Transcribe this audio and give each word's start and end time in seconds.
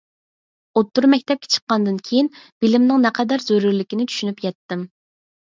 ئوتتۇرا 0.79 1.09
مەكتەپكە 1.13 1.49
چىققاندىن 1.55 1.99
كېيىن، 2.07 2.29
بىلىمنىڭ 2.65 3.05
نەقەدەر 3.07 3.47
زۆرۈرلۈكىنى 3.51 4.09
چۈشىنىپ 4.15 4.43
يەتتىم. 4.49 4.87